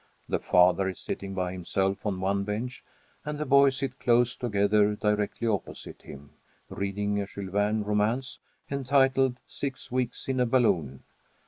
The 0.27 0.39
father 0.39 0.89
is 0.89 0.97
sitting 0.97 1.35
by 1.35 1.51
himself 1.51 2.07
on 2.07 2.19
one 2.21 2.43
bench, 2.43 2.83
and 3.23 3.37
the 3.37 3.45
boys 3.45 3.77
sit 3.77 3.99
close 3.99 4.35
together 4.35 4.95
directly 4.95 5.47
opposite 5.47 6.01
him, 6.01 6.31
reading 6.69 7.21
a 7.21 7.27
Jules 7.27 7.51
Verne 7.51 7.83
romance 7.83 8.39
entitled 8.71 9.37
"Six 9.45 9.91
Weeks 9.91 10.27
in 10.27 10.39
a 10.39 10.47
Balloon." 10.47 11.03